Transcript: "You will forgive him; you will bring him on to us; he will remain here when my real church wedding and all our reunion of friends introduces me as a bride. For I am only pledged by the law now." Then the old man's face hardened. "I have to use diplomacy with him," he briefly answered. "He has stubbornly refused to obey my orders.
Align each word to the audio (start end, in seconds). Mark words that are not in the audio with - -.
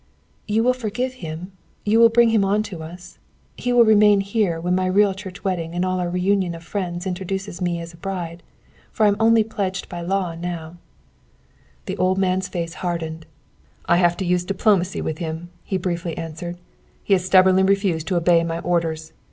"You 0.47 0.63
will 0.63 0.73
forgive 0.73 1.13
him; 1.21 1.51
you 1.85 1.99
will 1.99 2.09
bring 2.09 2.29
him 2.29 2.43
on 2.43 2.63
to 2.63 2.81
us; 2.81 3.19
he 3.55 3.71
will 3.71 3.85
remain 3.85 4.21
here 4.21 4.59
when 4.59 4.73
my 4.73 4.87
real 4.87 5.13
church 5.13 5.43
wedding 5.43 5.75
and 5.75 5.85
all 5.85 5.99
our 5.99 6.09
reunion 6.09 6.55
of 6.55 6.63
friends 6.63 7.05
introduces 7.05 7.61
me 7.61 7.79
as 7.79 7.93
a 7.93 7.97
bride. 7.97 8.41
For 8.91 9.05
I 9.05 9.09
am 9.09 9.15
only 9.19 9.43
pledged 9.43 9.89
by 9.89 10.01
the 10.01 10.07
law 10.07 10.33
now." 10.33 10.69
Then 11.85 11.97
the 11.97 11.97
old 11.97 12.17
man's 12.17 12.47
face 12.47 12.73
hardened. 12.73 13.27
"I 13.85 13.97
have 13.97 14.17
to 14.17 14.25
use 14.25 14.43
diplomacy 14.43 15.01
with 15.01 15.19
him," 15.19 15.49
he 15.63 15.77
briefly 15.77 16.17
answered. 16.17 16.57
"He 17.03 17.13
has 17.13 17.23
stubbornly 17.23 17.61
refused 17.61 18.07
to 18.07 18.15
obey 18.15 18.43
my 18.43 18.57
orders. 18.61 19.13